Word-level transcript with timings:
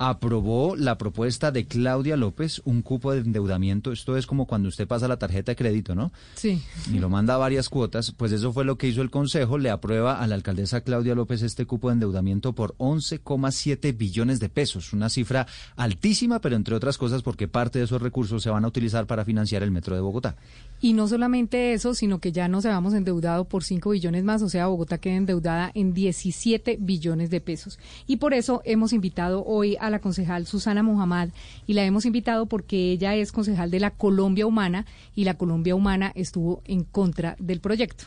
aprobó 0.00 0.76
la 0.76 0.96
propuesta 0.96 1.52
de 1.52 1.66
Claudia 1.66 2.16
López, 2.16 2.62
un 2.64 2.80
cupo 2.80 3.12
de 3.12 3.20
endeudamiento. 3.20 3.92
Esto 3.92 4.16
es 4.16 4.26
como 4.26 4.46
cuando 4.46 4.70
usted 4.70 4.88
pasa 4.88 5.06
la 5.08 5.18
tarjeta 5.18 5.52
de 5.52 5.56
crédito, 5.56 5.94
¿no? 5.94 6.10
Sí. 6.36 6.62
Y 6.90 6.98
lo 7.00 7.10
manda 7.10 7.34
a 7.34 7.36
varias 7.36 7.68
cuotas. 7.68 8.10
Pues 8.12 8.32
eso 8.32 8.50
fue 8.54 8.64
lo 8.64 8.78
que 8.78 8.88
hizo 8.88 9.02
el 9.02 9.10
Consejo. 9.10 9.58
Le 9.58 9.68
aprueba 9.68 10.22
a 10.22 10.26
la 10.26 10.36
alcaldesa 10.36 10.80
Claudia 10.80 11.14
López 11.14 11.42
este 11.42 11.66
cupo 11.66 11.88
de 11.88 11.94
endeudamiento 11.94 12.54
por 12.54 12.74
11,7 12.78 13.94
billones 13.94 14.40
de 14.40 14.48
pesos. 14.48 14.94
Una 14.94 15.10
cifra 15.10 15.46
altísima, 15.76 16.40
pero 16.40 16.56
entre 16.56 16.74
otras 16.74 16.96
cosas 16.96 17.22
porque 17.22 17.46
parte 17.46 17.78
de 17.78 17.84
esos 17.84 18.00
recursos 18.00 18.42
se 18.42 18.48
van 18.48 18.64
a 18.64 18.68
utilizar 18.68 19.06
para 19.06 19.26
financiar 19.26 19.62
el 19.62 19.70
metro 19.70 19.94
de 19.94 20.00
Bogotá. 20.00 20.34
Y 20.80 20.94
no 20.94 21.08
solamente 21.08 21.74
eso, 21.74 21.92
sino 21.92 22.20
que 22.20 22.32
ya 22.32 22.48
nos 22.48 22.64
habíamos 22.64 22.94
endeudado 22.94 23.44
por 23.44 23.64
5 23.64 23.90
billones 23.90 24.24
más, 24.24 24.40
o 24.40 24.48
sea, 24.48 24.68
Bogotá 24.68 24.96
queda 24.96 25.16
endeudada 25.16 25.70
en 25.74 25.92
17 25.92 26.78
billones 26.80 27.28
de 27.28 27.42
pesos. 27.42 27.78
Y 28.06 28.16
por 28.16 28.32
eso 28.32 28.62
hemos 28.64 28.94
invitado 28.94 29.44
hoy 29.44 29.76
a 29.78 29.89
la 29.90 29.98
concejal 29.98 30.46
Susana 30.46 30.82
Muhammad 30.82 31.30
y 31.66 31.74
la 31.74 31.84
hemos 31.84 32.06
invitado 32.06 32.46
porque 32.46 32.92
ella 32.92 33.14
es 33.14 33.32
concejal 33.32 33.70
de 33.70 33.80
la 33.80 33.90
Colombia 33.90 34.46
Humana 34.46 34.86
y 35.14 35.24
la 35.24 35.34
Colombia 35.34 35.74
Humana 35.74 36.12
estuvo 36.14 36.62
en 36.64 36.84
contra 36.84 37.36
del 37.38 37.60
proyecto. 37.60 38.04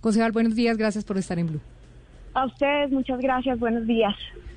Concejal, 0.00 0.32
buenos 0.32 0.54
días, 0.54 0.76
gracias 0.76 1.04
por 1.04 1.18
estar 1.18 1.38
en 1.38 1.48
Blue. 1.48 1.60
A 2.34 2.46
ustedes, 2.46 2.90
muchas 2.90 3.18
gracias, 3.18 3.58
buenos 3.58 3.86
días. 3.86 4.14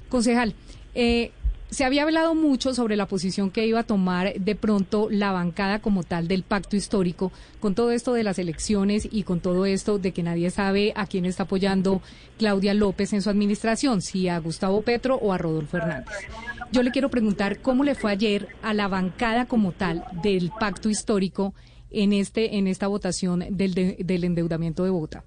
Concejal, 0.10 0.54
eh, 0.96 1.32
se 1.70 1.86
había 1.86 2.04
hablado 2.04 2.34
mucho 2.34 2.74
sobre 2.74 2.96
la 2.96 3.06
posición 3.06 3.52
que 3.52 3.66
iba 3.66 3.80
a 3.80 3.84
tomar 3.84 4.34
de 4.34 4.56
pronto 4.56 5.08
la 5.12 5.32
bancada 5.32 5.80
como 5.80 6.04
tal 6.04 6.28
del 6.28 6.44
pacto 6.44 6.76
histórico, 6.76 7.32
con 7.60 7.76
todo 7.76 7.92
esto 7.92 8.14
de 8.14 8.24
las 8.24 8.40
elecciones 8.40 9.08
y 9.12 9.24
con 9.24 9.40
todo 9.40 9.66
esto 9.66 10.00
de 10.00 10.12
que 10.12 10.24
nadie 10.24 10.50
sabe 10.50 10.94
a 10.96 11.06
quién 11.06 11.26
está 11.26 11.44
apoyando 11.44 12.02
Claudia 12.38 12.74
López 12.74 13.14
en 13.14 13.22
su 13.22 13.30
administración, 13.30 14.02
si 14.02 14.30
a 14.30 14.40
Gustavo 14.40 14.82
Petro 14.82 15.16
o 15.16 15.32
a 15.32 15.38
Rodolfo 15.38 15.78
Hernández. 15.78 16.28
Yo 16.72 16.84
le 16.84 16.92
quiero 16.92 17.10
preguntar 17.10 17.62
cómo 17.62 17.84
le 17.84 17.96
fue 17.96 18.12
ayer 18.12 18.48
a 18.64 18.74
la 18.74 18.88
bancada 18.88 19.46
como 19.46 19.72
tal 19.72 20.04
del 20.24 20.52
pacto 20.60 20.90
histórico 20.90 21.54
en 21.92 22.14
este 22.14 22.58
en 22.58 22.68
esta 22.68 22.88
votación 22.88 23.44
del, 23.50 23.74
de, 23.74 23.98
del 24.00 24.24
endeudamiento 24.24 24.84
de 24.84 24.90
Bogotá. 24.90 25.24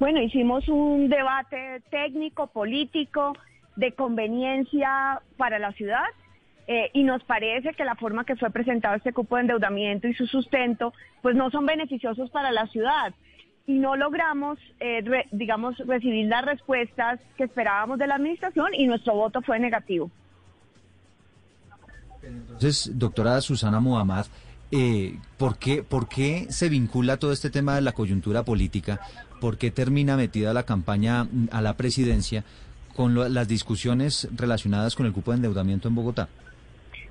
Bueno, 0.00 0.22
hicimos 0.22 0.68
un 0.68 1.08
debate 1.08 1.82
técnico, 1.90 2.46
político, 2.46 3.32
de 3.78 3.92
conveniencia 3.92 5.22
para 5.36 5.60
la 5.60 5.72
ciudad 5.72 6.08
eh, 6.66 6.90
y 6.92 7.04
nos 7.04 7.22
parece 7.22 7.72
que 7.74 7.84
la 7.84 7.94
forma 7.94 8.24
que 8.24 8.34
fue 8.34 8.50
presentado 8.50 8.96
este 8.96 9.12
cupo 9.12 9.36
de 9.36 9.42
endeudamiento 9.42 10.08
y 10.08 10.14
su 10.14 10.26
sustento 10.26 10.92
pues 11.22 11.36
no 11.36 11.48
son 11.50 11.64
beneficiosos 11.64 12.28
para 12.30 12.50
la 12.50 12.66
ciudad 12.66 13.14
y 13.66 13.78
no 13.78 13.94
logramos, 13.96 14.58
eh, 14.80 15.02
re, 15.04 15.28
digamos, 15.30 15.78
recibir 15.86 16.26
las 16.26 16.44
respuestas 16.44 17.20
que 17.36 17.44
esperábamos 17.44 17.98
de 17.98 18.08
la 18.08 18.16
administración 18.16 18.74
y 18.74 18.86
nuestro 18.86 19.14
voto 19.14 19.42
fue 19.42 19.60
negativo. 19.60 20.10
Entonces, 22.22 22.90
doctora 22.98 23.40
Susana 23.40 23.78
Muhammad, 23.78 24.26
eh, 24.72 25.18
¿por, 25.36 25.56
qué, 25.58 25.84
¿por 25.84 26.08
qué 26.08 26.46
se 26.48 26.68
vincula 26.68 27.18
todo 27.18 27.30
este 27.30 27.50
tema 27.50 27.76
de 27.76 27.82
la 27.82 27.92
coyuntura 27.92 28.42
política? 28.42 29.00
¿Por 29.40 29.56
qué 29.56 29.70
termina 29.70 30.16
metida 30.16 30.52
la 30.52 30.64
campaña 30.64 31.28
a 31.52 31.62
la 31.62 31.76
presidencia 31.76 32.44
con 32.98 33.14
lo, 33.14 33.28
las 33.28 33.46
discusiones 33.46 34.28
relacionadas 34.34 34.96
con 34.96 35.06
el 35.06 35.12
cupo 35.12 35.30
de 35.30 35.36
endeudamiento 35.36 35.86
en 35.86 35.94
Bogotá? 35.94 36.26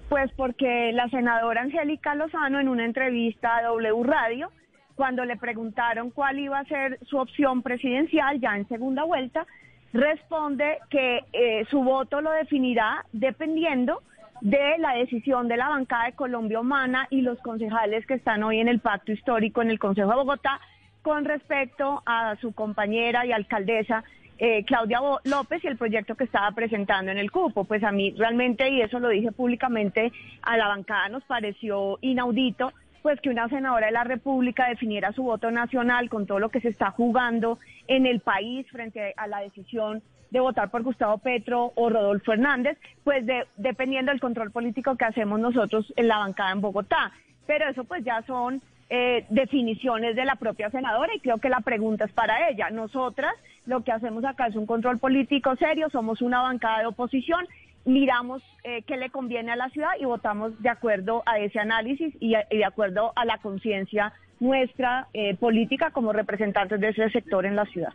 Pues 0.10 0.30
porque 0.36 0.92
la 0.92 1.08
senadora 1.08 1.62
Angélica 1.62 2.14
Lozano 2.14 2.60
en 2.60 2.68
una 2.68 2.84
entrevista 2.84 3.56
a 3.56 3.62
W 3.62 4.04
Radio, 4.04 4.52
cuando 4.96 5.24
le 5.24 5.38
preguntaron 5.38 6.12
cuál 6.12 6.40
iba 6.40 6.60
a 6.60 6.66
ser 6.66 7.00
su 7.06 7.18
opción 7.18 7.62
presidencial 7.62 8.42
ya 8.42 8.58
en 8.58 8.68
segunda 8.68 9.06
vuelta, 9.06 9.48
responde 9.94 10.80
que 10.90 11.24
eh, 11.32 11.66
su 11.70 11.82
voto 11.82 12.20
lo 12.20 12.32
definirá 12.32 13.06
dependiendo 13.14 14.02
de 14.42 14.78
la 14.80 14.92
decisión 14.92 15.48
de 15.48 15.56
la 15.56 15.70
bancada 15.70 16.08
de 16.08 16.16
Colombia 16.16 16.60
Humana 16.60 17.08
y 17.10 17.22
los 17.22 17.40
concejales 17.40 18.06
que 18.08 18.16
están 18.16 18.44
hoy 18.44 18.60
en 18.60 18.68
el 18.68 18.82
pacto 18.82 19.14
histórico 19.14 19.62
en 19.62 19.70
el 19.70 19.80
Consejo 19.80 20.10
de 20.10 20.16
Bogotá 20.18 20.60
con 21.02 21.24
respecto 21.24 22.04
a 22.06 22.36
su 22.42 22.52
compañera 22.52 23.26
y 23.26 23.32
alcaldesa 23.32 24.04
eh, 24.38 24.64
Claudia 24.66 25.00
López 25.24 25.64
y 25.64 25.68
el 25.68 25.78
proyecto 25.78 26.16
que 26.16 26.24
estaba 26.24 26.52
presentando 26.52 27.12
en 27.12 27.18
el 27.18 27.32
cupo. 27.32 27.64
Pues 27.64 27.84
a 27.84 27.92
mí 27.92 28.14
realmente, 28.18 28.70
y 28.70 28.82
eso 28.82 29.00
lo 29.00 29.10
dije 29.10 29.32
públicamente, 29.32 30.12
a 30.42 30.58
la 30.58 30.68
bancada 30.68 31.10
nos 31.10 31.24
pareció 31.24 31.98
inaudito 32.02 32.72
pues 33.02 33.22
que 33.22 33.30
una 33.30 33.48
senadora 33.48 33.86
de 33.86 33.94
la 33.94 34.04
República 34.04 34.68
definiera 34.68 35.14
su 35.14 35.24
voto 35.24 35.50
nacional 35.50 36.10
con 36.10 36.26
todo 36.26 36.40
lo 36.40 36.50
que 36.50 36.60
se 36.60 36.68
está 36.68 36.92
jugando 36.92 37.58
en 37.88 38.06
el 38.06 38.20
país 38.20 38.68
frente 38.70 39.14
a 39.16 39.28
la 39.28 39.40
decisión 39.40 40.02
de 40.30 40.40
votar 40.42 40.70
por 40.70 40.84
Gustavo 40.84 41.18
Petro 41.20 41.72
o 41.76 41.90
Rodolfo 41.90 42.34
Hernández, 42.34 42.78
pues 43.06 43.26
de, 43.26 43.46
dependiendo 43.56 44.12
del 44.12 44.20
control 44.20 44.52
político 44.52 44.98
que 44.98 45.06
hacemos 45.06 45.40
nosotros 45.40 45.94
en 45.96 46.10
la 46.10 46.18
bancada 46.18 46.52
en 46.52 46.60
Bogotá. 46.60 47.14
Pero 47.46 47.70
eso 47.70 47.86
pues 47.86 48.04
ya 48.04 48.22
son 48.24 48.62
eh, 48.90 49.26
definiciones 49.30 50.16
de 50.16 50.26
la 50.26 50.36
propia 50.36 50.70
senadora 50.70 51.14
y 51.16 51.20
creo 51.20 51.38
que 51.38 51.50
la 51.50 51.62
pregunta 51.62 52.06
es 52.06 52.12
para 52.12 52.50
ella. 52.50 52.70
Nosotras 52.72 53.34
lo 53.68 53.84
que 53.84 53.92
hacemos 53.92 54.26
acá 54.26 54.48
es 54.48 54.56
un 54.56 54.66
control 54.66 54.98
político 54.98 55.56
serio, 55.58 55.90
somos 55.92 56.22
una 56.22 56.42
bancada 56.42 56.80
de 56.80 56.88
oposición, 56.88 57.46
miramos 57.86 58.42
eh, 58.64 58.82
qué 58.88 58.98
le 58.98 59.10
conviene 59.10 59.52
a 59.52 59.56
la 59.56 59.70
ciudad 59.70 59.90
y 60.00 60.06
votamos 60.06 60.60
de 60.62 60.70
acuerdo 60.70 61.22
a 61.26 61.38
ese 61.40 61.60
análisis 61.60 62.14
y, 62.20 62.32
de 62.32 62.66
acuerdo 62.66 63.12
a 63.16 63.26
la 63.26 63.38
conciencia 63.38 64.14
nuestra 64.40 65.08
eh, 65.14 65.36
política 65.36 65.92
como 65.92 66.14
representantes 66.14 66.80
de 66.80 66.90
ese 66.90 67.10
sector 67.10 67.46
en 67.46 67.56
la 67.56 67.66
ciudad. 67.66 67.94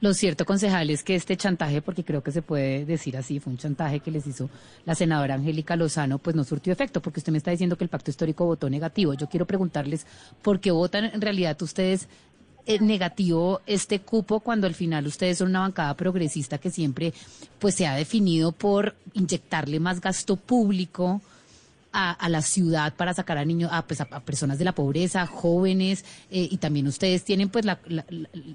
Lo 0.00 0.14
cierto, 0.14 0.46
concejal, 0.46 0.88
es 0.88 1.04
que 1.04 1.14
este 1.14 1.36
chantaje, 1.36 1.82
porque 1.82 2.04
creo 2.04 2.22
que 2.22 2.30
se 2.30 2.40
puede 2.40 2.86
decir 2.86 3.18
así, 3.18 3.38
fue 3.38 3.52
un 3.52 3.58
chantaje 3.58 4.00
que 4.00 4.10
les 4.10 4.26
hizo 4.26 4.48
la 4.86 4.94
senadora 4.94 5.34
Angélica 5.34 5.76
Lozano, 5.76 6.16
pues 6.18 6.34
no 6.34 6.42
surtió 6.42 6.72
efecto, 6.72 7.02
porque 7.02 7.20
usted 7.20 7.32
me 7.32 7.38
está 7.38 7.50
diciendo 7.50 7.76
que 7.76 7.84
el 7.84 7.90
pacto 7.90 8.10
histórico 8.10 8.46
votó 8.46 8.70
negativo. 8.70 9.12
Yo 9.12 9.28
quiero 9.28 9.44
preguntarles 9.44 10.06
por 10.40 10.58
qué 10.58 10.70
votan 10.70 11.04
en 11.04 11.20
realidad 11.20 11.60
ustedes 11.60 12.08
negativo 12.78 13.60
este 13.66 14.00
cupo 14.00 14.40
cuando 14.40 14.66
al 14.66 14.74
final 14.74 15.06
ustedes 15.06 15.38
son 15.38 15.48
una 15.48 15.60
bancada 15.60 15.94
progresista 15.94 16.58
que 16.58 16.70
siempre 16.70 17.12
pues 17.58 17.74
se 17.74 17.86
ha 17.86 17.94
definido 17.94 18.52
por 18.52 18.94
inyectarle 19.14 19.80
más 19.80 20.00
gasto 20.00 20.36
público 20.36 21.20
a, 21.92 22.28
la 22.28 22.42
ciudad 22.42 22.94
para 22.94 23.14
sacar 23.14 23.38
a 23.38 23.44
niños, 23.44 23.70
a, 23.72 23.82
pues 23.82 24.00
a, 24.00 24.06
personas 24.20 24.58
de 24.58 24.64
la 24.64 24.72
pobreza, 24.72 25.26
jóvenes, 25.26 26.04
eh, 26.30 26.48
y 26.50 26.56
también 26.58 26.86
ustedes 26.86 27.24
tienen 27.24 27.48
pues 27.48 27.64
la, 27.64 27.80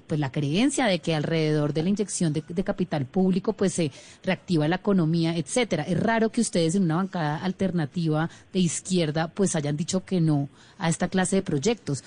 pues 0.06 0.20
la 0.20 0.32
creencia 0.32 0.86
de 0.86 1.00
que 1.00 1.14
alrededor 1.14 1.72
de 1.72 1.82
la 1.82 1.90
inyección 1.90 2.32
de, 2.32 2.42
de, 2.46 2.64
capital 2.64 3.04
público 3.04 3.52
pues 3.52 3.74
se 3.74 3.90
reactiva 4.24 4.68
la 4.68 4.76
economía, 4.76 5.36
etcétera. 5.36 5.82
Es 5.82 6.00
raro 6.00 6.30
que 6.30 6.40
ustedes 6.40 6.74
en 6.74 6.84
una 6.84 6.96
bancada 6.96 7.38
alternativa 7.38 8.30
de 8.52 8.60
izquierda 8.60 9.28
pues 9.28 9.54
hayan 9.54 9.76
dicho 9.76 10.04
que 10.04 10.20
no 10.20 10.48
a 10.78 10.88
esta 10.88 11.08
clase 11.08 11.36
de 11.36 11.42
proyectos. 11.42 12.02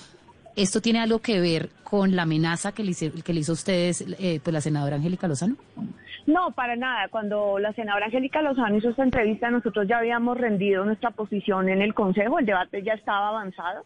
¿Esto 0.56 0.80
tiene 0.80 1.00
algo 1.00 1.20
que 1.20 1.40
ver 1.40 1.70
con 1.84 2.16
la 2.16 2.22
amenaza 2.22 2.72
que 2.72 2.82
le, 2.82 2.90
hizo, 2.90 3.06
que 3.24 3.32
le 3.32 3.40
hizo 3.40 3.52
a 3.52 3.54
ustedes 3.54 4.04
eh, 4.18 4.40
pues 4.42 4.52
la 4.52 4.60
senadora 4.60 4.96
Angélica 4.96 5.28
Lozano? 5.28 5.56
No, 6.26 6.52
para 6.52 6.76
nada. 6.76 7.08
Cuando 7.08 7.58
la 7.58 7.72
senadora 7.72 8.06
Angélica 8.06 8.42
Lozano 8.42 8.76
hizo 8.76 8.90
esta 8.90 9.02
entrevista, 9.02 9.50
nosotros 9.50 9.88
ya 9.88 9.98
habíamos 9.98 10.38
rendido 10.38 10.84
nuestra 10.84 11.10
posición 11.10 11.68
en 11.68 11.82
el 11.82 11.94
Consejo, 11.94 12.38
el 12.38 12.46
debate 12.46 12.82
ya 12.82 12.94
estaba 12.94 13.28
avanzado. 13.28 13.84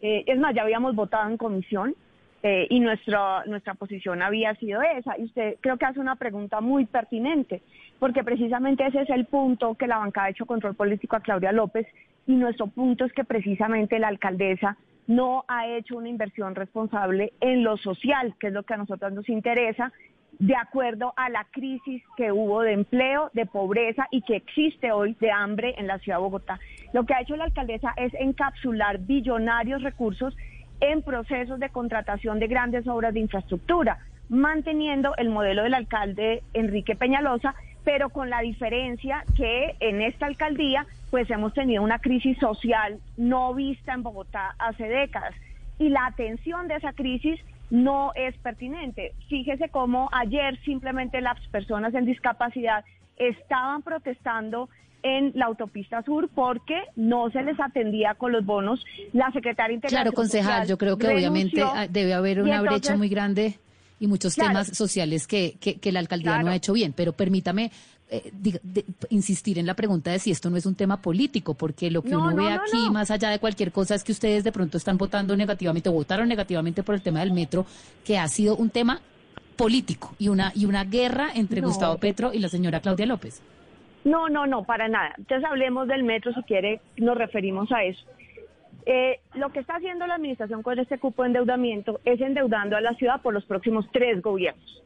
Eh, 0.00 0.24
es 0.26 0.38
más, 0.38 0.54
ya 0.54 0.62
habíamos 0.62 0.94
votado 0.94 1.28
en 1.28 1.36
comisión 1.36 1.94
eh, 2.42 2.66
y 2.68 2.80
nuestra, 2.80 3.44
nuestra 3.46 3.74
posición 3.74 4.22
había 4.22 4.54
sido 4.56 4.82
esa. 4.82 5.18
Y 5.18 5.24
usted 5.24 5.56
creo 5.60 5.78
que 5.78 5.86
hace 5.86 6.00
una 6.00 6.16
pregunta 6.16 6.60
muy 6.60 6.84
pertinente, 6.84 7.62
porque 7.98 8.22
precisamente 8.22 8.86
ese 8.86 9.02
es 9.02 9.10
el 9.10 9.24
punto 9.24 9.74
que 9.74 9.86
la 9.86 9.98
bancada 9.98 10.26
ha 10.26 10.30
hecho 10.30 10.46
control 10.46 10.74
político 10.74 11.16
a 11.16 11.20
Claudia 11.20 11.52
López 11.52 11.86
y 12.26 12.34
nuestro 12.34 12.66
punto 12.66 13.04
es 13.04 13.12
que 13.12 13.24
precisamente 13.24 13.98
la 13.98 14.08
alcaldesa 14.08 14.76
no 15.06 15.44
ha 15.48 15.66
hecho 15.66 15.96
una 15.96 16.08
inversión 16.08 16.54
responsable 16.54 17.32
en 17.40 17.62
lo 17.62 17.76
social, 17.76 18.34
que 18.38 18.48
es 18.48 18.52
lo 18.52 18.62
que 18.62 18.74
a 18.74 18.78
nosotros 18.78 19.12
nos 19.12 19.28
interesa, 19.28 19.92
de 20.38 20.56
acuerdo 20.56 21.12
a 21.16 21.28
la 21.28 21.46
crisis 21.50 22.02
que 22.16 22.32
hubo 22.32 22.62
de 22.62 22.72
empleo, 22.72 23.30
de 23.34 23.46
pobreza 23.46 24.06
y 24.10 24.22
que 24.22 24.36
existe 24.36 24.90
hoy 24.90 25.16
de 25.20 25.30
hambre 25.30 25.74
en 25.78 25.86
la 25.86 25.98
ciudad 25.98 26.18
de 26.18 26.22
Bogotá. 26.22 26.58
Lo 26.92 27.04
que 27.04 27.14
ha 27.14 27.20
hecho 27.20 27.36
la 27.36 27.44
alcaldesa 27.44 27.92
es 27.96 28.12
encapsular 28.14 28.98
billonarios 28.98 29.82
recursos 29.82 30.36
en 30.80 31.02
procesos 31.02 31.60
de 31.60 31.68
contratación 31.70 32.40
de 32.40 32.48
grandes 32.48 32.86
obras 32.86 33.14
de 33.14 33.20
infraestructura. 33.20 33.98
manteniendo 34.30 35.14
el 35.18 35.28
modelo 35.28 35.64
del 35.64 35.74
alcalde 35.74 36.42
Enrique 36.54 36.96
Peñalosa, 36.96 37.54
pero 37.84 38.08
con 38.08 38.30
la 38.30 38.40
diferencia 38.40 39.22
que 39.36 39.76
en 39.80 40.00
esta 40.00 40.24
alcaldía 40.24 40.86
pues 41.14 41.30
hemos 41.30 41.54
tenido 41.54 41.80
una 41.80 42.00
crisis 42.00 42.36
social 42.38 42.98
no 43.16 43.54
vista 43.54 43.94
en 43.94 44.02
Bogotá 44.02 44.56
hace 44.58 44.82
décadas 44.82 45.32
y 45.78 45.88
la 45.88 46.06
atención 46.06 46.66
de 46.66 46.74
esa 46.74 46.92
crisis 46.92 47.38
no 47.70 48.10
es 48.16 48.36
pertinente. 48.38 49.12
Fíjese 49.28 49.68
cómo 49.68 50.08
ayer 50.10 50.58
simplemente 50.64 51.20
las 51.20 51.38
personas 51.52 51.94
en 51.94 52.04
discapacidad 52.04 52.84
estaban 53.16 53.82
protestando 53.82 54.68
en 55.04 55.30
la 55.36 55.46
autopista 55.46 56.02
sur 56.02 56.28
porque 56.34 56.82
no 56.96 57.30
se 57.30 57.44
les 57.44 57.60
atendía 57.60 58.16
con 58.16 58.32
los 58.32 58.44
bonos. 58.44 58.84
La 59.12 59.30
secretaria 59.30 59.76
interior. 59.76 60.02
Claro, 60.02 60.16
concejal, 60.16 60.66
yo 60.66 60.76
creo 60.76 60.98
que 60.98 61.06
obviamente 61.06 61.62
ah, 61.62 61.86
debe 61.88 62.12
haber 62.12 62.42
una 62.42 62.60
brecha 62.60 62.96
muy 62.96 63.08
grande 63.08 63.60
y 64.00 64.06
muchos 64.06 64.34
temas 64.34 64.68
sociales 64.68 65.26
que, 65.26 65.56
que, 65.60 65.92
la 65.92 66.00
alcaldía 66.00 66.42
no 66.42 66.50
ha 66.50 66.56
hecho 66.56 66.72
bien. 66.72 66.92
Pero 66.92 67.12
permítame 67.12 67.70
eh, 68.10 68.32
insistir 69.08 69.58
en 69.58 69.66
la 69.66 69.74
pregunta 69.74 70.10
de 70.10 70.18
si 70.18 70.30
esto 70.30 70.50
no 70.50 70.56
es 70.56 70.66
un 70.66 70.74
tema 70.74 71.00
político, 71.00 71.54
porque 71.54 71.90
lo 71.90 72.02
que 72.02 72.14
uno 72.16 72.34
ve 72.34 72.50
aquí, 72.50 72.90
más 72.90 73.10
allá 73.10 73.30
de 73.30 73.38
cualquier 73.38 73.72
cosa, 73.72 73.94
es 73.94 74.04
que 74.04 74.12
ustedes 74.12 74.44
de 74.44 74.52
pronto 74.52 74.76
están 74.76 74.98
votando 74.98 75.36
negativamente, 75.36 75.88
votaron 75.88 76.28
negativamente 76.28 76.82
por 76.82 76.94
el 76.94 77.02
tema 77.02 77.20
del 77.20 77.32
metro, 77.32 77.66
que 78.04 78.18
ha 78.18 78.28
sido 78.28 78.56
un 78.56 78.70
tema 78.70 79.00
político 79.56 80.14
y 80.18 80.28
una, 80.28 80.52
y 80.54 80.66
una 80.66 80.84
guerra 80.84 81.30
entre 81.34 81.60
Gustavo 81.60 81.96
Petro 81.98 82.32
y 82.32 82.40
la 82.40 82.48
señora 82.48 82.80
Claudia 82.80 83.06
López. 83.06 83.40
No, 84.04 84.28
no, 84.28 84.46
no, 84.46 84.64
para 84.64 84.86
nada. 84.88 85.14
Entonces 85.16 85.48
hablemos 85.48 85.88
del 85.88 86.04
metro, 86.04 86.32
si 86.34 86.42
quiere, 86.42 86.80
nos 86.98 87.16
referimos 87.16 87.72
a 87.72 87.84
eso. 87.84 88.04
Eh, 88.86 89.20
lo 89.34 89.50
que 89.50 89.60
está 89.60 89.76
haciendo 89.76 90.06
la 90.06 90.16
administración 90.16 90.62
con 90.62 90.78
este 90.78 90.98
cupo 90.98 91.22
de 91.22 91.28
endeudamiento 91.28 92.00
es 92.04 92.20
endeudando 92.20 92.76
a 92.76 92.80
la 92.80 92.94
ciudad 92.94 93.22
por 93.22 93.32
los 93.32 93.44
próximos 93.44 93.86
tres 93.92 94.20
gobiernos. 94.20 94.82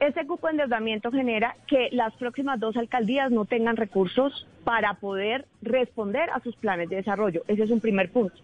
Este 0.00 0.26
cupo 0.26 0.48
de 0.48 0.54
endeudamiento 0.54 1.10
genera 1.12 1.56
que 1.66 1.88
las 1.92 2.12
próximas 2.14 2.58
dos 2.58 2.76
alcaldías 2.76 3.30
no 3.30 3.44
tengan 3.44 3.76
recursos 3.76 4.46
para 4.64 4.94
poder 4.94 5.46
responder 5.62 6.28
a 6.30 6.40
sus 6.40 6.56
planes 6.56 6.88
de 6.90 6.96
desarrollo. 6.96 7.42
Ese 7.46 7.62
es 7.62 7.70
un 7.70 7.80
primer 7.80 8.10
punto. 8.10 8.34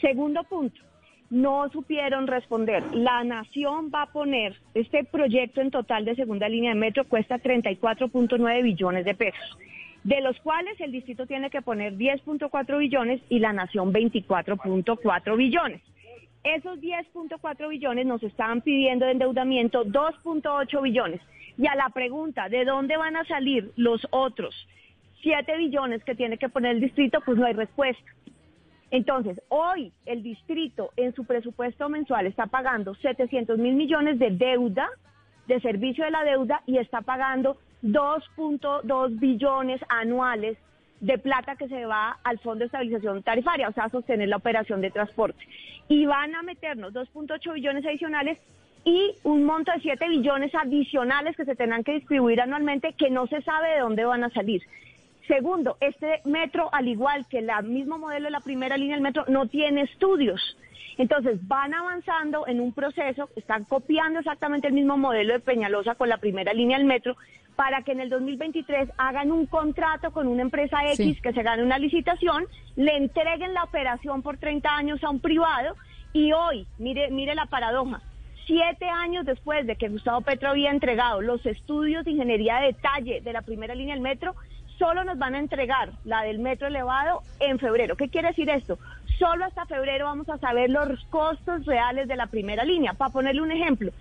Segundo 0.00 0.44
punto, 0.44 0.80
no 1.30 1.68
supieron 1.70 2.26
responder. 2.26 2.84
La 2.94 3.24
nación 3.24 3.90
va 3.94 4.02
a 4.02 4.12
poner, 4.12 4.56
este 4.74 5.04
proyecto 5.04 5.60
en 5.60 5.70
total 5.70 6.04
de 6.04 6.16
segunda 6.16 6.48
línea 6.48 6.74
de 6.74 6.80
metro 6.80 7.04
cuesta 7.04 7.38
34.9 7.38 8.62
billones 8.62 9.04
de 9.04 9.14
pesos, 9.14 9.58
de 10.04 10.20
los 10.20 10.38
cuales 10.40 10.80
el 10.80 10.92
distrito 10.92 11.26
tiene 11.26 11.50
que 11.50 11.62
poner 11.62 11.96
10.4 11.96 12.78
billones 12.78 13.20
y 13.28 13.38
la 13.38 13.52
nación 13.52 13.92
24.4 13.92 15.36
billones. 15.36 15.82
Esos 16.42 16.80
10.4 16.80 17.68
billones 17.68 18.06
nos 18.06 18.22
estaban 18.22 18.62
pidiendo 18.62 19.04
de 19.04 19.12
endeudamiento 19.12 19.84
2.8 19.84 20.82
billones. 20.82 21.20
Y 21.58 21.66
a 21.66 21.74
la 21.74 21.90
pregunta, 21.90 22.48
¿de 22.48 22.64
dónde 22.64 22.96
van 22.96 23.16
a 23.16 23.24
salir 23.24 23.72
los 23.76 24.06
otros 24.10 24.54
7 25.22 25.58
billones 25.58 26.02
que 26.04 26.14
tiene 26.14 26.38
que 26.38 26.48
poner 26.48 26.76
el 26.76 26.80
distrito? 26.80 27.20
Pues 27.24 27.36
no 27.36 27.44
hay 27.44 27.52
respuesta. 27.52 28.10
Entonces, 28.90 29.40
hoy 29.48 29.92
el 30.06 30.22
distrito 30.22 30.90
en 30.96 31.14
su 31.14 31.24
presupuesto 31.24 31.88
mensual 31.90 32.26
está 32.26 32.46
pagando 32.46 32.94
700 32.94 33.58
mil 33.58 33.74
millones 33.74 34.18
de 34.18 34.30
deuda, 34.30 34.88
de 35.46 35.60
servicio 35.60 36.04
de 36.04 36.10
la 36.10 36.24
deuda, 36.24 36.62
y 36.66 36.78
está 36.78 37.02
pagando 37.02 37.58
2.2 37.82 39.18
billones 39.18 39.80
anuales 39.88 40.58
de 41.00 41.18
plata 41.18 41.56
que 41.56 41.68
se 41.68 41.86
va 41.86 42.18
al 42.24 42.38
Fondo 42.40 42.60
de 42.60 42.66
Estabilización 42.66 43.22
Tarifaria, 43.22 43.68
o 43.68 43.72
sea, 43.72 43.84
a 43.84 43.90
sostener 43.90 44.28
la 44.28 44.36
operación 44.36 44.80
de 44.80 44.90
transporte. 44.90 45.42
Y 45.88 46.06
van 46.06 46.34
a 46.34 46.42
meternos 46.42 46.92
2.8 46.92 47.54
billones 47.54 47.84
adicionales 47.86 48.38
y 48.84 49.14
un 49.24 49.44
monto 49.44 49.72
de 49.72 49.80
7 49.80 50.08
billones 50.08 50.54
adicionales 50.54 51.36
que 51.36 51.44
se 51.44 51.56
tendrán 51.56 51.84
que 51.84 51.92
distribuir 51.92 52.40
anualmente 52.40 52.92
que 52.94 53.10
no 53.10 53.26
se 53.26 53.42
sabe 53.42 53.70
de 53.70 53.80
dónde 53.80 54.04
van 54.04 54.24
a 54.24 54.30
salir. 54.30 54.62
Segundo, 55.26 55.76
este 55.80 56.20
metro, 56.24 56.68
al 56.72 56.88
igual 56.88 57.26
que 57.28 57.38
el 57.38 57.50
mismo 57.64 57.98
modelo 57.98 58.24
de 58.26 58.30
la 58.30 58.40
primera 58.40 58.76
línea 58.76 58.96
del 58.96 59.02
metro, 59.02 59.24
no 59.28 59.46
tiene 59.46 59.82
estudios. 59.82 60.56
Entonces 61.00 61.38
van 61.48 61.72
avanzando 61.72 62.46
en 62.46 62.60
un 62.60 62.74
proceso, 62.74 63.30
están 63.34 63.64
copiando 63.64 64.18
exactamente 64.18 64.66
el 64.66 64.74
mismo 64.74 64.98
modelo 64.98 65.32
de 65.32 65.40
Peñalosa 65.40 65.94
con 65.94 66.10
la 66.10 66.18
primera 66.18 66.52
línea 66.52 66.76
del 66.76 66.86
metro 66.86 67.16
para 67.56 67.80
que 67.80 67.92
en 67.92 68.00
el 68.00 68.10
2023 68.10 68.90
hagan 68.98 69.32
un 69.32 69.46
contrato 69.46 70.12
con 70.12 70.26
una 70.28 70.42
empresa 70.42 70.76
X 70.92 71.22
que 71.22 71.32
se 71.32 71.42
gane 71.42 71.62
una 71.62 71.78
licitación, 71.78 72.44
le 72.76 72.98
entreguen 72.98 73.54
la 73.54 73.64
operación 73.64 74.20
por 74.20 74.36
30 74.36 74.68
años 74.76 75.02
a 75.02 75.08
un 75.08 75.20
privado 75.20 75.74
y 76.12 76.32
hoy, 76.32 76.66
mire, 76.76 77.10
mire 77.10 77.34
la 77.34 77.46
paradoja, 77.46 78.02
siete 78.46 78.84
años 78.84 79.24
después 79.24 79.66
de 79.66 79.76
que 79.76 79.88
Gustavo 79.88 80.20
Petro 80.20 80.50
había 80.50 80.70
entregado 80.70 81.22
los 81.22 81.46
estudios 81.46 82.04
de 82.04 82.10
ingeniería 82.10 82.56
de 82.56 82.74
detalle 82.74 83.22
de 83.22 83.32
la 83.32 83.40
primera 83.40 83.74
línea 83.74 83.94
del 83.94 84.02
metro, 84.02 84.34
solo 84.80 85.04
nos 85.04 85.18
van 85.18 85.34
a 85.34 85.38
entregar 85.38 85.90
la 86.06 86.22
del 86.22 86.38
metro 86.38 86.66
elevado 86.66 87.22
en 87.38 87.58
febrero. 87.58 87.96
¿Qué 87.96 88.08
quiere 88.08 88.28
decir 88.28 88.48
esto? 88.48 88.78
Solo 89.18 89.44
hasta 89.44 89.66
febrero 89.66 90.06
vamos 90.06 90.28
a 90.30 90.38
saber 90.38 90.70
los 90.70 91.04
costos 91.10 91.66
reales 91.66 92.08
de 92.08 92.16
la 92.16 92.26
primera 92.28 92.64
línea. 92.64 92.94
Para 92.94 93.12
ponerle 93.12 93.42
un 93.42 93.52
ejemplo, 93.52 93.92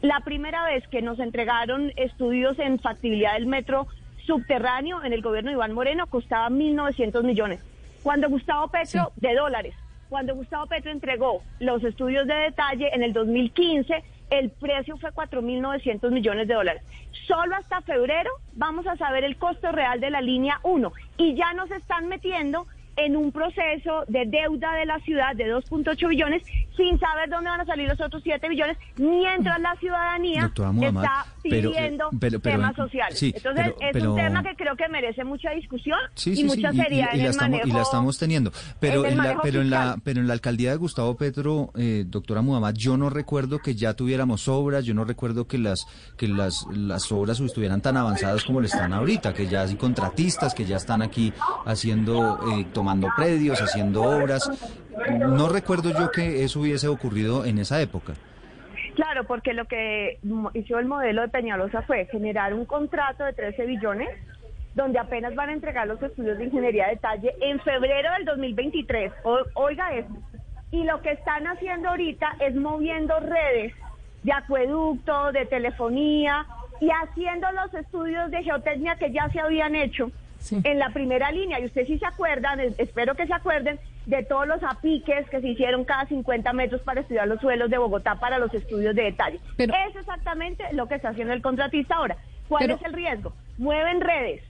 la 0.00 0.20
primera 0.20 0.64
vez 0.64 0.88
que 0.88 1.02
nos 1.02 1.18
entregaron 1.20 1.92
estudios 1.96 2.58
en 2.58 2.78
factibilidad 2.78 3.34
del 3.34 3.44
metro 3.46 3.86
subterráneo 4.26 5.04
en 5.04 5.12
el 5.12 5.20
gobierno 5.20 5.50
de 5.50 5.56
Iván 5.56 5.74
Moreno 5.74 6.06
costaba 6.06 6.48
1.900 6.48 7.22
millones. 7.24 7.60
Cuando 8.02 8.30
Gustavo 8.30 8.68
Petro, 8.68 9.12
de 9.16 9.34
dólares, 9.34 9.74
cuando 10.08 10.34
Gustavo 10.34 10.66
Petro 10.66 10.90
entregó 10.90 11.42
los 11.60 11.84
estudios 11.84 12.26
de 12.26 12.34
detalle 12.34 12.88
en 12.94 13.02
el 13.02 13.12
2015, 13.12 14.02
el 14.32 14.50
precio 14.50 14.96
fue 14.96 15.10
4.900 15.10 16.10
millones 16.10 16.48
de 16.48 16.54
dólares. 16.54 16.82
Solo 17.26 17.54
hasta 17.54 17.82
febrero 17.82 18.30
vamos 18.54 18.86
a 18.86 18.96
saber 18.96 19.24
el 19.24 19.36
costo 19.36 19.70
real 19.72 20.00
de 20.00 20.08
la 20.08 20.22
línea 20.22 20.58
1 20.62 20.90
y 21.18 21.34
ya 21.34 21.52
nos 21.52 21.70
están 21.70 22.08
metiendo 22.08 22.66
en 22.96 23.14
un 23.14 23.30
proceso 23.30 24.04
de 24.08 24.24
deuda 24.24 24.74
de 24.74 24.86
la 24.86 25.00
ciudad 25.00 25.36
de 25.36 25.54
2.8 25.54 26.08
billones 26.08 26.42
sin 26.76 26.98
saber 26.98 27.28
dónde 27.28 27.50
van 27.50 27.60
a 27.60 27.64
salir 27.64 27.88
los 27.88 28.00
otros 28.00 28.22
7 28.22 28.48
billones, 28.48 28.76
mientras 28.96 29.60
la 29.60 29.76
ciudadanía 29.76 30.52
está 30.54 31.26
pidiendo 31.42 32.10
temas 32.42 32.74
sociales. 32.76 33.22
Entonces, 33.22 33.74
es 33.80 34.02
un 34.04 34.16
tema 34.16 34.42
que 34.42 34.54
creo 34.56 34.76
que 34.76 34.88
merece 34.88 35.24
mucha 35.24 35.50
discusión 35.50 35.98
y 36.24 36.44
mucha 36.44 36.72
seriedad 36.72 37.14
en 37.14 37.20
el 37.20 37.36
manejo. 37.36 37.68
Y 37.68 37.72
la 37.72 37.82
estamos 37.82 38.18
teniendo. 38.18 38.52
Pero 38.80 39.04
en, 39.06 39.18
la, 39.18 39.38
pero 39.42 39.60
en 39.60 39.70
la, 39.70 39.98
pero 40.02 40.20
en 40.20 40.26
la 40.26 40.34
alcaldía 40.34 40.70
de 40.70 40.76
Gustavo 40.76 41.16
Petro, 41.16 41.70
eh, 41.76 42.04
doctora 42.06 42.42
Muhammad, 42.42 42.74
yo 42.74 42.96
no 42.96 43.10
recuerdo 43.10 43.58
que 43.58 43.74
ya 43.74 43.94
tuviéramos 43.94 44.48
obras, 44.48 44.84
yo 44.84 44.94
no 44.94 45.04
recuerdo 45.04 45.46
que 45.46 45.58
las 45.58 45.86
que 46.16 46.28
las, 46.28 46.66
las 46.70 47.10
obras 47.12 47.40
estuvieran 47.40 47.80
tan 47.80 47.96
avanzadas 47.96 48.44
como 48.44 48.60
lo 48.60 48.66
están 48.66 48.92
ahorita, 48.92 49.32
que 49.32 49.46
ya 49.46 49.62
hay 49.62 49.76
contratistas 49.76 50.54
que 50.54 50.64
ya 50.64 50.76
están 50.76 51.02
aquí 51.02 51.32
haciendo, 51.64 52.38
eh, 52.52 52.66
tomando 52.72 53.08
predios, 53.16 53.60
haciendo 53.60 54.02
obras. 54.02 54.50
No 55.18 55.48
recuerdo 55.48 55.90
yo 55.90 56.10
que 56.10 56.44
eso 56.44 56.60
hubiese 56.60 56.88
ocurrido 56.88 57.44
en 57.44 57.58
esa 57.58 57.80
época. 57.80 58.14
Claro, 58.94 59.24
porque 59.24 59.54
lo 59.54 59.64
que 59.64 60.18
hizo 60.54 60.78
el 60.78 60.86
modelo 60.86 61.22
de 61.22 61.28
Peñalosa 61.28 61.82
fue 61.82 62.06
generar 62.06 62.52
un 62.52 62.66
contrato 62.66 63.24
de 63.24 63.32
13 63.32 63.66
billones 63.66 64.08
donde 64.74 64.98
apenas 64.98 65.34
van 65.34 65.50
a 65.50 65.52
entregar 65.52 65.86
los 65.86 66.02
estudios 66.02 66.38
de 66.38 66.44
ingeniería 66.44 66.86
de 66.86 66.92
detalle 66.92 67.34
en 67.40 67.60
febrero 67.60 68.10
del 68.12 68.24
2023. 68.24 69.12
oiga 69.54 69.94
esto. 69.94 70.14
Y 70.70 70.84
lo 70.84 71.02
que 71.02 71.12
están 71.12 71.46
haciendo 71.46 71.90
ahorita 71.90 72.36
es 72.40 72.54
moviendo 72.54 73.18
redes 73.20 73.74
de 74.22 74.32
acueducto, 74.32 75.32
de 75.32 75.44
telefonía 75.46 76.46
y 76.80 76.88
haciendo 76.90 77.46
los 77.52 77.74
estudios 77.74 78.30
de 78.30 78.42
geotecnia 78.42 78.96
que 78.96 79.12
ya 79.12 79.28
se 79.28 79.40
habían 79.40 79.76
hecho 79.76 80.10
en 80.50 80.78
la 80.78 80.90
primera 80.90 81.30
línea. 81.30 81.60
Y 81.60 81.66
ustedes 81.66 81.88
sí 81.88 81.98
se 81.98 82.06
acuerdan, 82.06 82.60
espero 82.78 83.14
que 83.14 83.26
se 83.26 83.34
acuerden, 83.34 83.78
de 84.06 84.24
todos 84.24 84.46
los 84.46 84.62
apiques 84.62 85.28
que 85.30 85.40
se 85.40 85.48
hicieron 85.48 85.84
cada 85.84 86.06
50 86.06 86.52
metros 86.52 86.80
para 86.82 87.00
estudiar 87.00 87.28
los 87.28 87.40
suelos 87.40 87.70
de 87.70 87.78
Bogotá 87.78 88.16
para 88.16 88.38
los 88.38 88.52
estudios 88.52 88.94
de 88.94 89.02
detalle. 89.02 89.40
Pero, 89.56 89.72
es 89.88 89.96
exactamente 89.96 90.64
lo 90.72 90.86
que 90.88 90.96
está 90.96 91.10
haciendo 91.10 91.32
el 91.32 91.42
contratista 91.42 91.96
ahora. 91.96 92.16
¿Cuál 92.48 92.70
es 92.70 92.82
el 92.82 92.92
riesgo? 92.92 93.32
Mueven 93.58 94.00
redes, 94.00 94.42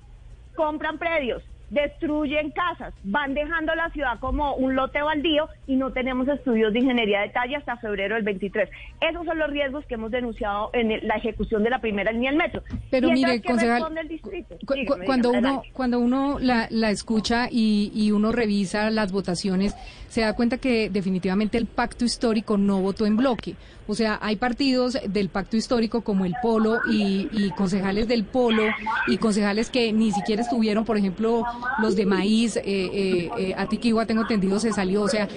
compran 0.56 0.99
predios, 0.99 1.42
destruyen 1.73 2.50
casas, 2.50 2.93
van 3.02 3.33
dejando 3.33 3.75
la 3.75 3.88
ciudad 3.91 4.21
como 4.21 4.55
un 4.57 4.76
lote 4.76 5.00
baldío 5.00 5.49
y 5.67 5.76
no 5.76 5.91
tenemos 5.91 6.29
estudios 6.29 6.73
de 6.73 6.81
ingeniería 6.81 7.21
de 7.21 7.29
detalle 7.29 7.57
hasta 7.57 7.79
febrero 7.79 8.14
del 8.14 8.25
23. 8.25 8.69
Esos 9.00 9.25
son 9.25 9.38
los 9.38 9.50
riesgos 9.50 9.85
que 9.87 9.95
hemos 9.95 10.11
denunciado 10.11 10.71
en 10.75 11.07
la 11.09 11.17
ejecución 11.17 11.64
de 11.64 11.71
la 11.71 11.81
primera 11.81 12.12
línea 12.12 12.31
del 12.31 12.38
metro. 12.38 12.62
Pero 12.91 13.11
mire, 13.11 13.41
concejal, 13.41 13.85
cuando, 15.07 15.31
uno, 15.31 15.62
cuando 15.73 15.99
uno 15.99 16.38
la, 16.38 16.67
la 16.71 16.91
escucha 16.91 17.49
y, 17.50 17.91
y 17.95 18.12
uno 18.12 18.33
revisa 18.33 18.91
las 18.91 19.11
votaciones, 19.11 19.75
se 20.09 20.21
da 20.21 20.35
cuenta 20.35 20.59
que 20.59 20.91
definitivamente 20.91 21.57
el 21.57 21.64
pacto 21.64 22.05
histórico 22.05 22.59
no 22.59 22.83
votó 22.83 23.07
en 23.07 23.17
bloque. 23.17 23.57
O 23.87 23.95
sea, 23.95 24.19
hay 24.23 24.37
partidos 24.37 24.97
del 25.09 25.29
pacto 25.29 25.57
histórico 25.57 26.02
como 26.02 26.25
el 26.25 26.35
Polo 26.41 26.79
y, 26.91 27.50
concejales 27.57 28.07
del 28.09 28.25
Polo 28.25 28.62
y 29.07 29.19
concejales 29.19 29.71
que 29.71 29.93
ni 29.93 30.12
siquiera 30.12 30.43
estuvieron, 30.43 30.85
por 30.85 30.97
ejemplo, 30.97 31.45
los 31.81 31.97
de 31.97 32.07
Maíz, 32.07 32.57
eh, 32.57 32.62
eh, 32.64 33.31
eh 33.38 34.04
tengo 34.07 34.23
entendido, 34.23 34.59
se 34.59 34.73
salió. 34.73 35.02
O 35.02 35.09
sea, 35.09 35.28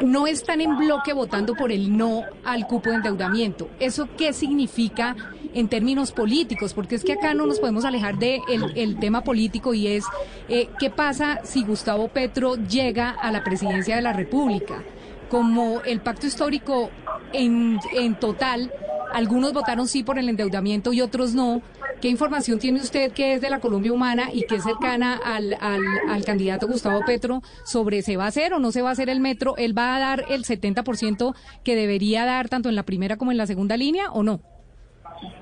no 0.00 0.26
están 0.26 0.60
en 0.60 0.76
bloque 0.76 1.12
votando 1.12 1.54
por 1.54 1.70
el 1.70 1.96
no 1.96 2.22
al 2.44 2.66
cupo 2.66 2.90
de 2.90 2.96
endeudamiento. 2.96 3.68
¿Eso 3.80 4.08
qué 4.16 4.32
significa 4.32 5.16
en 5.54 5.68
términos 5.68 6.12
políticos? 6.12 6.74
Porque 6.74 6.96
es 6.96 7.04
que 7.04 7.12
acá 7.12 7.34
no 7.34 7.46
nos 7.46 7.60
podemos 7.60 7.84
alejar 7.84 8.18
del 8.18 8.40
de 8.48 8.82
el 8.82 8.98
tema 8.98 9.22
político 9.22 9.74
y 9.74 9.86
es 9.88 10.04
eh, 10.48 10.68
qué 10.78 10.90
pasa 10.90 11.40
si 11.44 11.64
Gustavo 11.64 12.08
Petro 12.08 12.56
llega 12.56 13.10
a 13.10 13.30
la 13.30 13.44
presidencia 13.44 13.96
de 13.96 14.02
la 14.02 14.12
República. 14.12 14.82
Como 15.30 15.80
el 15.82 16.00
pacto 16.00 16.26
histórico 16.26 16.90
en, 17.32 17.78
en 17.94 18.14
total, 18.16 18.72
algunos 19.12 19.52
votaron 19.52 19.88
sí 19.88 20.02
por 20.02 20.18
el 20.18 20.28
endeudamiento 20.28 20.92
y 20.92 21.00
otros 21.00 21.34
no. 21.34 21.62
¿Qué 22.00 22.08
información 22.08 22.58
tiene 22.58 22.80
usted 22.80 23.12
que 23.12 23.34
es 23.34 23.40
de 23.40 23.50
la 23.50 23.60
Colombia 23.60 23.92
Humana 23.92 24.28
y 24.32 24.46
que 24.46 24.56
es 24.56 24.64
cercana 24.64 25.18
al, 25.24 25.56
al, 25.60 26.24
candidato 26.24 26.66
Gustavo 26.66 27.00
Petro 27.06 27.40
sobre 27.64 28.02
se 28.02 28.16
va 28.16 28.24
a 28.24 28.28
hacer 28.28 28.52
o 28.52 28.58
no 28.58 28.72
se 28.72 28.82
va 28.82 28.90
a 28.90 28.92
hacer 28.92 29.08
el 29.08 29.20
metro? 29.20 29.56
¿Él 29.56 29.76
va 29.76 29.96
a 29.96 29.98
dar 29.98 30.24
el 30.28 30.44
70% 30.44 31.34
que 31.64 31.76
debería 31.76 32.24
dar 32.24 32.48
tanto 32.48 32.68
en 32.68 32.76
la 32.76 32.82
primera 32.82 33.16
como 33.16 33.30
en 33.30 33.38
la 33.38 33.46
segunda 33.46 33.76
línea 33.76 34.10
o 34.10 34.22
no? 34.22 34.40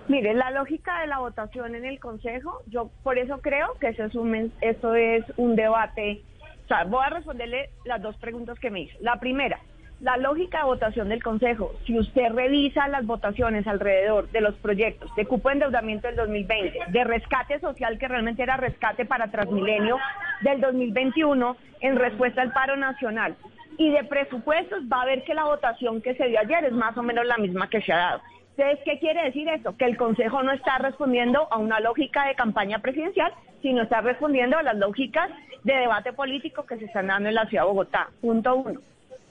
Mire, 0.09 0.35
la 0.35 0.50
lógica 0.50 1.00
de 1.00 1.06
la 1.06 1.18
votación 1.18 1.75
en 1.75 1.85
el 1.85 1.99
Consejo, 1.99 2.62
yo 2.66 2.90
por 3.02 3.18
eso 3.18 3.38
creo 3.40 3.75
que 3.80 3.88
eso 3.88 4.04
es 4.04 4.14
un, 4.14 4.52
esto 4.61 4.94
es 4.94 5.25
un 5.37 5.56
debate. 5.56 6.23
O 6.64 6.68
sea, 6.68 6.85
voy 6.85 7.04
a 7.04 7.11
responderle 7.11 7.71
las 7.85 8.02
dos 8.02 8.16
preguntas 8.16 8.59
que 8.59 8.71
me 8.71 8.82
hizo. 8.82 8.97
La 9.00 9.18
primera, 9.18 9.59
la 10.02 10.16
lógica 10.16 10.59
de 10.59 10.64
votación 10.64 11.09
del 11.09 11.23
Consejo, 11.23 11.73
si 11.87 11.97
usted 11.97 12.32
revisa 12.32 12.88
las 12.88 13.06
votaciones 13.06 13.68
alrededor 13.68 14.28
de 14.32 14.40
los 14.40 14.54
proyectos 14.56 15.14
de 15.14 15.26
cupo 15.26 15.49
de 15.49 15.54
endeudamiento 15.54 16.09
del 16.09 16.16
2020, 16.16 16.76
de 16.88 17.04
rescate 17.04 17.61
social, 17.61 17.99
que 17.99 18.09
realmente 18.09 18.42
era 18.42 18.56
rescate 18.56 19.04
para 19.04 19.30
Transmilenio 19.30 19.99
del 20.40 20.61
2021 20.61 21.56
en 21.80 21.97
respuesta 21.97 22.42
al 22.42 22.52
paro 22.52 22.76
nacional, 22.76 23.37
y 23.78 23.90
de 23.90 24.02
presupuestos, 24.02 24.82
va 24.92 25.02
a 25.02 25.06
ver 25.06 25.23
que 25.23 25.35
la 25.35 25.44
votación 25.44 26.02
que 26.02 26.16
se 26.16 26.26
dio 26.26 26.40
ayer 26.40 26.64
es 26.64 26.73
más 26.73 26.97
o 26.97 27.02
menos 27.04 27.25
la 27.25 27.38
misma 27.38 27.71
que 27.71 27.80
se 27.80 27.92
ha 27.92 27.97
dado. 27.97 28.21
Entonces, 28.56 28.80
¿qué 28.85 28.99
quiere 28.99 29.23
decir 29.23 29.49
esto? 29.49 29.76
Que 29.76 29.85
el 29.85 29.97
Consejo 29.97 30.42
no 30.42 30.50
está 30.50 30.78
respondiendo 30.78 31.47
a 31.50 31.59
una 31.59 31.78
lógica 31.78 32.26
de 32.26 32.35
campaña 32.35 32.80
presidencial, 32.80 33.32
sino 33.62 33.82
está 33.82 34.00
respondiendo 34.00 34.59
a 34.59 34.64
las 34.64 34.76
lógicas 34.76 35.30
de 35.62 35.75
debate 35.75 36.12
político 36.12 36.66
que 36.66 36.76
se 36.76 36.87
están 36.87 37.06
dando 37.06 37.28
en 37.28 37.37
la 37.37 37.47
ciudad 37.47 37.62
de 37.62 37.68
Bogotá. 37.68 38.09
Punto 38.21 38.56
uno. 38.56 38.80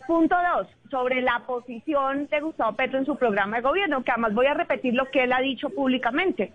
Punto 0.08 0.36
dos, 0.56 0.68
sobre 0.90 1.22
la 1.22 1.44
posición 1.46 2.28
de 2.28 2.42
Gustavo 2.42 2.76
Petro 2.76 2.98
en 2.98 3.06
su 3.06 3.16
programa 3.16 3.58
de 3.58 3.64
gobierno, 3.64 4.04
que 4.04 4.12
además 4.12 4.34
voy 4.34 4.48
a 4.48 4.54
repetir 4.54 4.94
lo 4.94 5.06
que 5.10 5.24
él 5.24 5.34
ha 5.34 5.42
dicho 5.42 5.70
públicamente. 5.70 6.52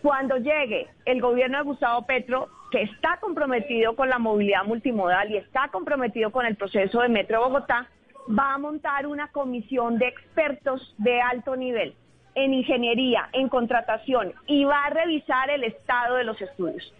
Cuando 0.00 0.36
llegue 0.36 0.86
el 1.04 1.20
gobierno 1.20 1.58
de 1.58 1.64
Gustavo 1.64 2.06
Petro, 2.06 2.48
que 2.70 2.82
está 2.82 3.18
comprometido 3.20 3.96
con 3.96 4.08
la 4.08 4.18
movilidad 4.18 4.64
multimodal 4.64 5.30
y 5.30 5.38
está 5.38 5.68
comprometido 5.68 6.30
con 6.30 6.46
el 6.46 6.56
proceso 6.56 7.00
de 7.00 7.08
Metro 7.08 7.40
Bogotá, 7.40 7.88
va 8.28 8.54
a 8.54 8.58
montar 8.58 9.06
una 9.06 9.28
comisión 9.28 9.98
de 9.98 10.08
expertos 10.08 10.94
de 10.98 11.20
alto 11.20 11.56
nivel 11.56 11.94
en 12.34 12.54
ingeniería, 12.54 13.28
en 13.32 13.48
contratación 13.48 14.32
y 14.46 14.64
va 14.64 14.84
a 14.84 14.90
revisar 14.90 15.50
el 15.50 15.64
estado 15.64 16.16
de 16.16 16.24
los 16.24 16.40
estudios. 16.40 16.92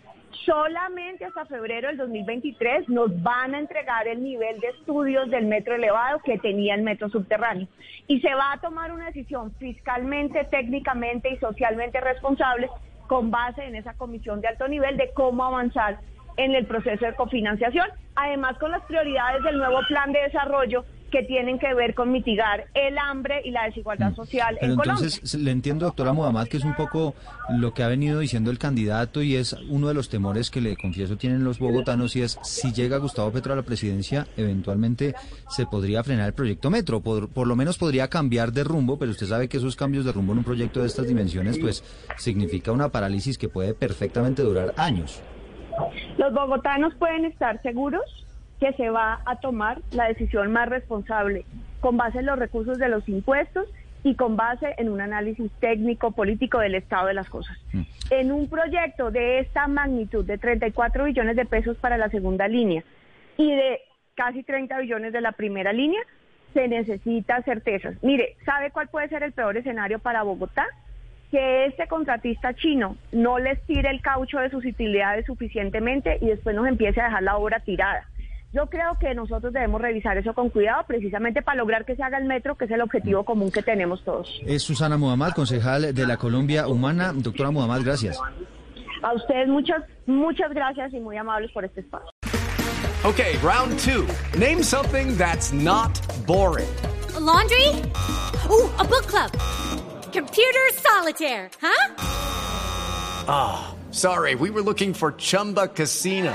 Solamente 0.44 1.24
hasta 1.24 1.46
febrero 1.46 1.88
del 1.88 1.96
2023 1.96 2.88
nos 2.88 3.22
van 3.22 3.54
a 3.54 3.58
entregar 3.58 4.06
el 4.06 4.22
nivel 4.22 4.60
de 4.60 4.68
estudios 4.68 5.30
del 5.30 5.46
metro 5.46 5.74
elevado 5.74 6.20
que 6.24 6.38
tenía 6.38 6.74
el 6.74 6.82
metro 6.82 7.08
subterráneo. 7.08 7.66
Y 8.06 8.20
se 8.20 8.34
va 8.34 8.52
a 8.52 8.60
tomar 8.60 8.92
una 8.92 9.06
decisión 9.06 9.52
fiscalmente, 9.56 10.44
técnicamente 10.44 11.30
y 11.30 11.38
socialmente 11.38 12.00
responsable 12.00 12.68
con 13.06 13.30
base 13.30 13.64
en 13.64 13.74
esa 13.74 13.94
comisión 13.94 14.40
de 14.40 14.48
alto 14.48 14.68
nivel 14.68 14.96
de 14.96 15.10
cómo 15.12 15.44
avanzar 15.44 15.98
en 16.36 16.54
el 16.54 16.66
proceso 16.66 17.04
de 17.04 17.14
cofinanciación, 17.14 17.88
además 18.14 18.56
con 18.58 18.70
las 18.70 18.82
prioridades 18.84 19.42
del 19.42 19.58
nuevo 19.58 19.80
plan 19.88 20.12
de 20.12 20.20
desarrollo 20.20 20.84
que 21.10 21.22
tienen 21.22 21.58
que 21.58 21.72
ver 21.74 21.94
con 21.94 22.12
mitigar 22.12 22.66
el 22.74 22.98
hambre 22.98 23.40
y 23.44 23.50
la 23.50 23.64
desigualdad 23.64 24.12
mm. 24.12 24.16
social 24.16 24.56
Pero 24.60 24.72
en 24.74 24.78
entonces, 24.78 25.34
le 25.34 25.50
entiendo, 25.50 25.86
doctora 25.86 26.12
Muhammad, 26.12 26.48
que 26.48 26.56
es 26.56 26.64
un 26.64 26.74
poco 26.74 27.14
lo 27.48 27.72
que 27.72 27.82
ha 27.82 27.88
venido 27.88 28.20
diciendo 28.20 28.50
el 28.50 28.58
candidato 28.58 29.22
y 29.22 29.36
es 29.36 29.54
uno 29.68 29.88
de 29.88 29.94
los 29.94 30.08
temores 30.08 30.50
que 30.50 30.60
le 30.60 30.76
confieso 30.76 31.16
tienen 31.16 31.44
los 31.44 31.58
bogotanos 31.58 32.14
y 32.16 32.22
es 32.22 32.38
si 32.42 32.72
llega 32.72 32.98
Gustavo 32.98 33.30
Petro 33.30 33.52
a 33.52 33.56
la 33.56 33.62
presidencia, 33.62 34.26
eventualmente 34.36 35.14
se 35.48 35.66
podría 35.66 36.02
frenar 36.04 36.26
el 36.26 36.34
proyecto 36.34 36.70
Metro, 36.70 37.00
por, 37.00 37.28
por 37.28 37.46
lo 37.46 37.56
menos 37.56 37.78
podría 37.78 38.08
cambiar 38.08 38.52
de 38.52 38.64
rumbo, 38.64 38.98
pero 38.98 39.10
usted 39.10 39.26
sabe 39.26 39.48
que 39.48 39.56
esos 39.56 39.76
cambios 39.76 40.04
de 40.04 40.12
rumbo 40.12 40.32
en 40.32 40.38
un 40.38 40.44
proyecto 40.44 40.80
de 40.80 40.86
estas 40.86 41.06
dimensiones 41.06 41.58
pues 41.58 41.82
significa 42.16 42.72
una 42.72 42.90
parálisis 42.90 43.38
que 43.38 43.48
puede 43.48 43.74
perfectamente 43.74 44.42
durar 44.42 44.74
años. 44.76 45.22
Los 46.16 46.32
bogotanos 46.32 46.94
pueden 46.96 47.24
estar 47.24 47.60
seguros 47.62 48.02
que 48.60 48.72
se 48.72 48.90
va 48.90 49.20
a 49.24 49.36
tomar 49.36 49.80
la 49.92 50.08
decisión 50.08 50.52
más 50.52 50.68
responsable 50.68 51.44
con 51.80 51.96
base 51.96 52.18
en 52.18 52.26
los 52.26 52.38
recursos 52.38 52.78
de 52.78 52.88
los 52.88 53.08
impuestos 53.08 53.68
y 54.02 54.14
con 54.14 54.36
base 54.36 54.74
en 54.78 54.88
un 54.88 55.00
análisis 55.00 55.50
técnico 55.60 56.12
político 56.12 56.58
del 56.58 56.74
estado 56.74 57.06
de 57.06 57.14
las 57.14 57.28
cosas. 57.28 57.56
Mm. 57.72 57.82
En 58.10 58.32
un 58.32 58.48
proyecto 58.48 59.10
de 59.10 59.40
esta 59.40 59.66
magnitud 59.66 60.24
de 60.24 60.38
34 60.38 61.04
billones 61.04 61.36
de 61.36 61.44
pesos 61.44 61.76
para 61.76 61.98
la 61.98 62.08
segunda 62.08 62.48
línea 62.48 62.82
y 63.36 63.50
de 63.54 63.80
casi 64.14 64.42
30 64.42 64.78
billones 64.80 65.12
de 65.12 65.20
la 65.20 65.32
primera 65.32 65.72
línea, 65.72 66.00
se 66.54 66.66
necesita 66.66 67.42
certezas. 67.42 67.96
Mire, 68.02 68.36
¿sabe 68.44 68.70
cuál 68.70 68.88
puede 68.88 69.08
ser 69.08 69.22
el 69.22 69.32
peor 69.32 69.56
escenario 69.56 69.98
para 69.98 70.22
Bogotá? 70.22 70.66
Que 71.30 71.66
este 71.66 71.86
contratista 71.86 72.54
chino 72.54 72.96
no 73.12 73.38
les 73.38 73.62
tire 73.66 73.90
el 73.90 74.00
caucho 74.00 74.38
de 74.38 74.50
sus 74.50 74.64
utilidades 74.64 75.26
suficientemente 75.26 76.18
y 76.20 76.26
después 76.26 76.56
nos 76.56 76.66
empiece 76.66 77.00
a 77.00 77.04
dejar 77.04 77.22
la 77.22 77.36
obra 77.36 77.60
tirada. 77.60 78.08
Yo 78.52 78.66
creo 78.66 78.96
que 78.98 79.14
nosotros 79.14 79.52
debemos 79.52 79.80
revisar 79.80 80.16
eso 80.16 80.32
con 80.32 80.48
cuidado, 80.48 80.84
precisamente 80.86 81.42
para 81.42 81.58
lograr 81.58 81.84
que 81.84 81.96
se 81.96 82.02
haga 82.02 82.16
el 82.16 82.24
metro, 82.24 82.56
que 82.56 82.64
es 82.64 82.70
el 82.70 82.80
objetivo 82.80 83.24
común 83.24 83.50
que 83.50 83.62
tenemos 83.62 84.02
todos. 84.04 84.40
Es 84.46 84.62
Susana 84.62 84.96
Muhammad, 84.96 85.32
concejal 85.32 85.94
de 85.94 86.06
la 86.06 86.16
Colombia 86.16 86.66
Humana. 86.66 87.12
Doctora 87.14 87.50
Muhammad, 87.50 87.82
gracias. 87.84 88.18
A 89.02 89.12
ustedes 89.12 89.48
muchas, 89.48 89.82
muchas 90.06 90.50
gracias 90.54 90.94
y 90.94 91.00
muy 91.00 91.16
amables 91.18 91.52
por 91.52 91.64
este 91.64 91.80
espacio. 91.80 92.10
Okay, 93.04 93.36
round 93.42 93.78
two. 93.78 94.06
Name 94.38 94.62
something 94.62 95.16
that's 95.16 95.52
not 95.52 96.00
boring. 96.26 96.68
laundry? 97.20 97.68
Ooh, 98.50 98.70
a 98.78 98.84
book 98.84 99.06
club. 99.06 99.30
Computer 100.12 100.68
solitaire, 100.74 101.50
huh? 101.60 101.94
Ah, 103.28 103.68
oh, 103.70 103.92
sorry, 103.92 104.34
we 104.34 104.50
were 104.50 104.62
looking 104.62 104.94
for 104.94 105.12
Chumba 105.12 105.68
Casino. 105.68 106.34